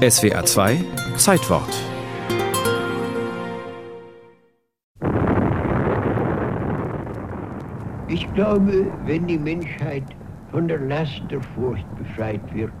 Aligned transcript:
SWR 0.00 0.46
2 0.46 0.78
Zeitwort 1.18 1.68
Ich 8.08 8.32
glaube, 8.32 8.90
wenn 9.04 9.26
die 9.26 9.36
Menschheit 9.36 10.04
von 10.52 10.68
der 10.68 10.78
Last 10.78 11.20
der 11.30 11.42
Furcht 11.42 11.84
befreit 11.98 12.40
wird, 12.54 12.72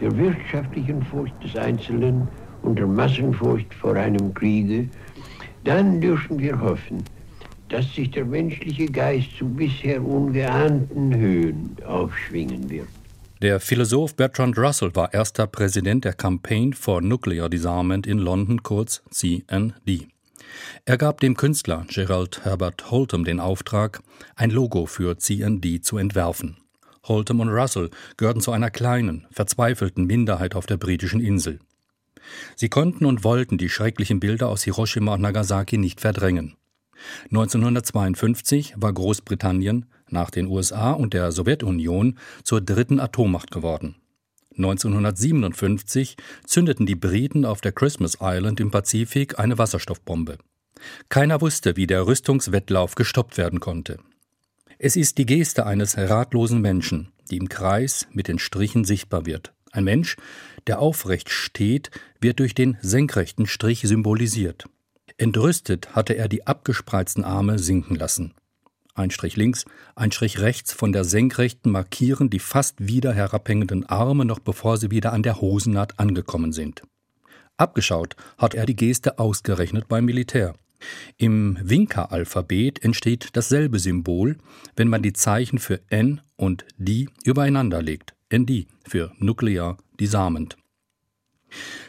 der 0.00 0.18
wirtschaftlichen 0.18 1.00
Furcht 1.04 1.40
des 1.44 1.54
Einzelnen 1.54 2.26
und 2.62 2.76
der 2.76 2.88
Massenfurcht 2.88 3.72
vor 3.72 3.94
einem 3.94 4.34
Kriege, 4.34 4.88
dann 5.62 6.00
dürfen 6.00 6.40
wir 6.40 6.60
hoffen, 6.60 7.04
dass 7.68 7.94
sich 7.94 8.10
der 8.10 8.24
menschliche 8.24 8.86
Geist 8.86 9.28
zu 9.38 9.48
bisher 9.48 10.04
ungeahnten 10.04 11.14
Höhen 11.14 11.76
aufschwingen 11.86 12.68
wird. 12.68 12.88
Der 13.40 13.60
Philosoph 13.60 14.16
Bertrand 14.16 14.58
Russell 14.58 14.96
war 14.96 15.14
erster 15.14 15.46
Präsident 15.46 16.04
der 16.04 16.12
Campaign 16.12 16.72
for 16.72 17.00
Nuclear 17.00 17.48
Disarmament 17.48 18.04
in 18.04 18.18
London, 18.18 18.64
kurz 18.64 19.00
CND. 19.10 20.08
Er 20.84 20.98
gab 20.98 21.20
dem 21.20 21.36
Künstler 21.36 21.86
Gerald 21.88 22.44
Herbert 22.44 22.90
Holtham 22.90 23.22
den 23.22 23.38
Auftrag, 23.38 24.00
ein 24.34 24.50
Logo 24.50 24.86
für 24.86 25.18
CND 25.18 25.84
zu 25.84 25.98
entwerfen. 25.98 26.56
Holtham 27.04 27.38
und 27.38 27.50
Russell 27.50 27.90
gehörten 28.16 28.40
zu 28.40 28.50
einer 28.50 28.72
kleinen, 28.72 29.24
verzweifelten 29.30 30.04
Minderheit 30.04 30.56
auf 30.56 30.66
der 30.66 30.76
britischen 30.76 31.20
Insel. 31.20 31.60
Sie 32.56 32.68
konnten 32.68 33.06
und 33.06 33.22
wollten 33.22 33.56
die 33.56 33.68
schrecklichen 33.68 34.18
Bilder 34.18 34.48
aus 34.48 34.64
Hiroshima 34.64 35.14
und 35.14 35.20
Nagasaki 35.20 35.78
nicht 35.78 36.00
verdrängen. 36.00 36.56
1952 37.26 38.74
war 38.76 38.92
Großbritannien 38.92 39.86
nach 40.08 40.30
den 40.30 40.46
USA 40.46 40.92
und 40.92 41.14
der 41.14 41.32
Sowjetunion 41.32 42.18
zur 42.42 42.60
dritten 42.60 43.00
Atommacht 43.00 43.50
geworden. 43.50 43.96
1957 44.56 46.16
zündeten 46.44 46.86
die 46.86 46.96
Briten 46.96 47.44
auf 47.44 47.60
der 47.60 47.72
Christmas 47.72 48.18
Island 48.20 48.60
im 48.60 48.70
Pazifik 48.70 49.38
eine 49.38 49.56
Wasserstoffbombe. 49.56 50.38
Keiner 51.08 51.40
wusste, 51.40 51.76
wie 51.76 51.86
der 51.86 52.06
Rüstungswettlauf 52.06 52.94
gestoppt 52.94 53.36
werden 53.36 53.60
konnte. 53.60 53.98
Es 54.78 54.96
ist 54.96 55.18
die 55.18 55.26
Geste 55.26 55.66
eines 55.66 55.96
ratlosen 55.96 56.60
Menschen, 56.60 57.08
die 57.30 57.36
im 57.36 57.48
Kreis 57.48 58.06
mit 58.12 58.28
den 58.28 58.38
Strichen 58.38 58.84
sichtbar 58.84 59.26
wird. 59.26 59.52
Ein 59.70 59.84
Mensch, 59.84 60.16
der 60.66 60.78
aufrecht 60.80 61.30
steht, 61.30 61.90
wird 62.20 62.38
durch 62.40 62.54
den 62.54 62.78
senkrechten 62.80 63.46
Strich 63.46 63.82
symbolisiert. 63.82 64.66
Entrüstet 65.18 65.96
hatte 65.96 66.16
er 66.16 66.28
die 66.28 66.46
abgespreizten 66.46 67.24
Arme 67.24 67.58
sinken 67.58 67.96
lassen. 67.96 68.34
Ein 68.94 69.10
Strich 69.10 69.36
links, 69.36 69.64
ein 69.96 70.12
Strich 70.12 70.38
rechts 70.38 70.72
von 70.72 70.92
der 70.92 71.04
senkrechten 71.04 71.72
markieren 71.72 72.30
die 72.30 72.38
fast 72.38 72.86
wieder 72.86 73.12
herabhängenden 73.12 73.84
Arme, 73.84 74.24
noch 74.24 74.38
bevor 74.38 74.76
sie 74.76 74.92
wieder 74.92 75.12
an 75.12 75.24
der 75.24 75.40
Hosennaht 75.40 75.98
angekommen 75.98 76.52
sind. 76.52 76.82
Abgeschaut 77.56 78.14
hat 78.38 78.54
er 78.54 78.64
die 78.64 78.76
Geste 78.76 79.18
ausgerechnet 79.18 79.88
beim 79.88 80.04
Militär. 80.04 80.54
Im 81.16 81.58
Winker-Alphabet 81.60 82.84
entsteht 82.84 83.30
dasselbe 83.32 83.80
Symbol, 83.80 84.38
wenn 84.76 84.88
man 84.88 85.02
die 85.02 85.12
Zeichen 85.12 85.58
für 85.58 85.80
N 85.90 86.20
und 86.36 86.64
D 86.76 87.08
übereinander 87.24 87.82
legt. 87.82 88.14
ND 88.32 88.66
für 88.86 89.12
Nuclear 89.18 89.78
Disarmament. 89.98 90.56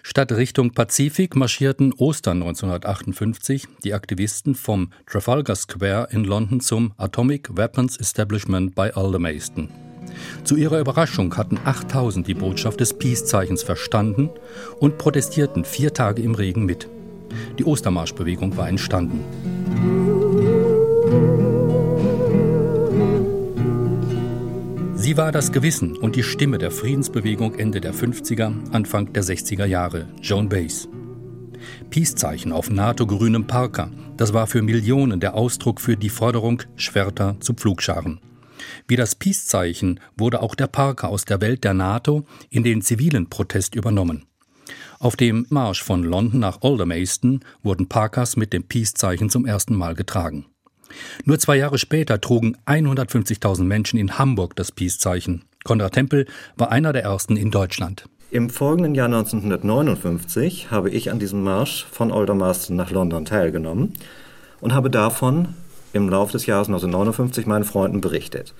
Statt 0.03 0.31
Richtung 0.31 0.71
Pazifik 0.71 1.35
marschierten 1.35 1.93
Ostern 1.93 2.41
1958 2.41 3.67
die 3.83 3.93
Aktivisten 3.93 4.55
vom 4.55 4.91
Trafalgar 5.05 5.55
Square 5.55 6.09
in 6.11 6.23
London 6.23 6.61
zum 6.61 6.93
Atomic 6.97 7.55
Weapons 7.55 7.97
Establishment 7.97 8.75
bei 8.75 8.93
Aldermaston. 8.93 9.69
Zu 10.43 10.55
ihrer 10.55 10.79
Überraschung 10.79 11.35
hatten 11.37 11.59
8000 11.63 12.27
die 12.27 12.33
Botschaft 12.33 12.79
des 12.79 12.97
Peace-Zeichens 12.97 13.63
verstanden 13.63 14.29
und 14.79 14.97
protestierten 14.97 15.65
vier 15.65 15.93
Tage 15.93 16.21
im 16.21 16.35
Regen 16.35 16.65
mit. 16.65 16.87
Die 17.57 17.65
Ostermarschbewegung 17.65 18.57
war 18.57 18.67
entstanden. 18.67 19.58
War 25.19 25.33
das 25.33 25.51
Gewissen 25.51 25.97
und 25.97 26.15
die 26.15 26.23
Stimme 26.23 26.57
der 26.57 26.71
Friedensbewegung 26.71 27.55
Ende 27.55 27.81
der 27.81 27.93
50er, 27.93 28.71
Anfang 28.71 29.11
der 29.11 29.21
60er 29.21 29.65
Jahre, 29.65 30.07
Joan 30.21 30.47
Baez. 30.47 30.87
Peace-Zeichen 31.89 32.53
auf 32.53 32.69
NATO-grünem 32.69 33.45
Parker, 33.45 33.91
das 34.15 34.31
war 34.31 34.47
für 34.47 34.61
Millionen 34.61 35.19
der 35.19 35.35
Ausdruck 35.35 35.81
für 35.81 35.97
die 35.97 36.07
Forderung 36.07 36.63
Schwerter 36.77 37.35
zu 37.41 37.53
Pflugscharen. 37.53 38.21
Wie 38.87 38.95
das 38.95 39.13
Peace-Zeichen 39.13 39.99
wurde 40.15 40.41
auch 40.41 40.55
der 40.55 40.67
Parker 40.67 41.09
aus 41.09 41.25
der 41.25 41.41
Welt 41.41 41.65
der 41.65 41.73
NATO 41.73 42.25
in 42.49 42.63
den 42.63 42.81
zivilen 42.81 43.29
Protest 43.29 43.75
übernommen. 43.75 44.23
Auf 44.99 45.17
dem 45.17 45.45
Marsch 45.49 45.83
von 45.83 46.01
London 46.01 46.39
nach 46.39 46.61
Aldermaston 46.61 47.41
wurden 47.61 47.89
Parkers 47.89 48.37
mit 48.37 48.53
dem 48.53 48.63
Peace-Zeichen 48.63 49.29
zum 49.29 49.45
ersten 49.45 49.75
Mal 49.75 49.95
getragen. 49.95 50.45
Nur 51.25 51.39
zwei 51.39 51.57
Jahre 51.57 51.77
später 51.77 52.21
trugen 52.21 52.57
150.000 52.65 53.63
Menschen 53.63 53.99
in 53.99 54.17
Hamburg 54.17 54.55
das 54.55 54.71
Peace-Zeichen. 54.71 55.43
Konrad 55.63 55.93
Tempel 55.93 56.25
war 56.55 56.71
einer 56.71 56.93
der 56.93 57.03
ersten 57.03 57.35
in 57.35 57.51
Deutschland. 57.51 58.05
Im 58.31 58.49
folgenden 58.49 58.93
Jahr 58.93 59.07
1959 59.07 60.69
habe 60.69 60.91
ich 60.91 61.11
an 61.11 61.17
diesem 61.17 61.43
Marsch 61.43 61.85
von 61.91 62.11
Aldermaston 62.11 62.75
nach 62.75 62.91
London 62.91 63.25
teilgenommen 63.25 63.93
und 64.61 64.73
habe 64.73 64.89
davon 64.89 65.55
im 65.93 66.09
Laufe 66.09 66.33
des 66.33 66.45
Jahres 66.45 66.67
1959 66.67 67.47
meinen 67.47 67.63
Freunden 67.63 68.01
berichtet. 68.01 68.53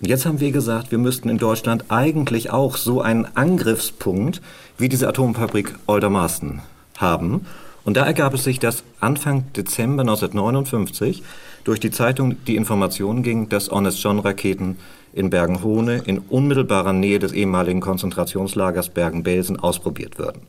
Und 0.00 0.08
jetzt 0.08 0.26
haben 0.26 0.40
wir 0.40 0.52
gesagt, 0.52 0.90
wir 0.90 0.98
müssten 0.98 1.30
in 1.30 1.38
Deutschland 1.38 1.86
eigentlich 1.88 2.50
auch 2.50 2.76
so 2.76 3.00
einen 3.00 3.26
Angriffspunkt 3.34 4.42
wie 4.76 4.90
diese 4.90 5.08
Atomfabrik 5.08 5.74
Aldermaston 5.86 6.60
haben. 6.98 7.46
Und 7.86 7.96
da 7.96 8.04
ergab 8.04 8.34
es 8.34 8.42
sich, 8.42 8.58
dass 8.58 8.82
Anfang 8.98 9.44
Dezember 9.52 10.02
1959 10.02 11.22
durch 11.62 11.78
die 11.78 11.92
Zeitung 11.92 12.34
die 12.44 12.56
Information 12.56 13.22
ging, 13.22 13.48
dass 13.48 13.70
Honest 13.70 14.02
John 14.02 14.18
Raketen 14.18 14.76
in 15.12 15.30
Bergen-Hohne 15.30 16.02
in 16.04 16.18
unmittelbarer 16.18 16.92
Nähe 16.92 17.20
des 17.20 17.30
ehemaligen 17.30 17.80
Konzentrationslagers 17.80 18.88
Bergen-Belsen 18.88 19.60
ausprobiert 19.60 20.18
würden. 20.18 20.42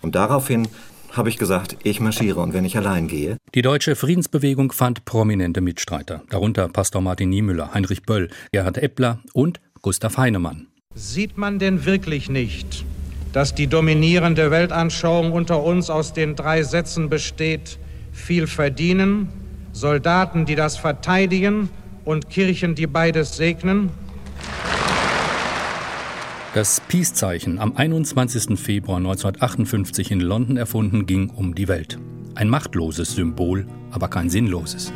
Und 0.00 0.14
daraufhin 0.14 0.68
habe 1.10 1.28
ich 1.28 1.38
gesagt, 1.38 1.76
ich 1.82 1.98
marschiere 1.98 2.38
und 2.38 2.54
wenn 2.54 2.64
ich 2.64 2.76
allein 2.76 3.08
gehe. 3.08 3.36
Die 3.56 3.62
deutsche 3.62 3.96
Friedensbewegung 3.96 4.70
fand 4.70 5.04
prominente 5.04 5.60
Mitstreiter, 5.60 6.22
darunter 6.30 6.68
Pastor 6.68 7.02
Martin 7.02 7.30
Niemüller, 7.30 7.74
Heinrich 7.74 8.02
Böll, 8.04 8.30
Gerhard 8.52 8.78
Eppler 8.78 9.18
und 9.32 9.60
Gustav 9.82 10.18
Heinemann. 10.18 10.68
Sieht 10.94 11.36
man 11.36 11.58
denn 11.58 11.84
wirklich 11.84 12.30
nicht, 12.30 12.85
dass 13.36 13.54
die 13.54 13.66
dominierende 13.66 14.50
Weltanschauung 14.50 15.30
unter 15.30 15.62
uns 15.62 15.90
aus 15.90 16.14
den 16.14 16.36
drei 16.36 16.62
Sätzen 16.62 17.10
besteht, 17.10 17.78
viel 18.10 18.46
verdienen, 18.46 19.28
Soldaten, 19.72 20.46
die 20.46 20.54
das 20.54 20.78
verteidigen 20.78 21.68
und 22.06 22.30
Kirchen, 22.30 22.74
die 22.74 22.86
beides 22.86 23.36
segnen? 23.36 23.90
Das 26.54 26.80
Peace-Zeichen, 26.88 27.58
am 27.58 27.76
21. 27.76 28.58
Februar 28.58 28.96
1958 28.96 30.12
in 30.12 30.20
London 30.20 30.56
erfunden, 30.56 31.04
ging 31.04 31.28
um 31.28 31.54
die 31.54 31.68
Welt. 31.68 31.98
Ein 32.36 32.48
machtloses 32.48 33.16
Symbol, 33.16 33.66
aber 33.90 34.08
kein 34.08 34.30
sinnloses. 34.30 34.94